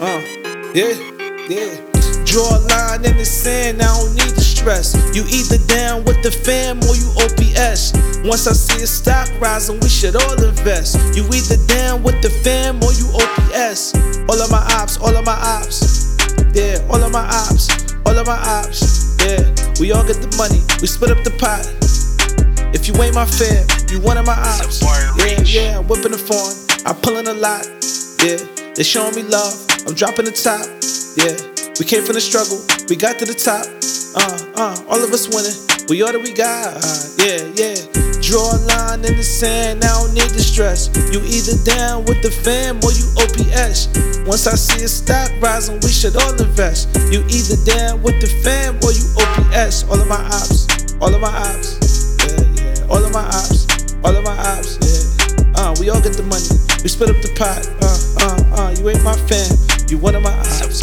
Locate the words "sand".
3.24-3.82, 39.24-39.82